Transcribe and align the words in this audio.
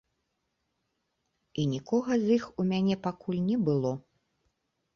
І 1.63 1.67
нікога 1.75 2.11
з 2.25 2.33
іх 2.37 2.49
у 2.63 2.67
мяне 2.73 2.95
пакуль 3.07 3.41
не 3.53 3.57
было. 3.71 3.91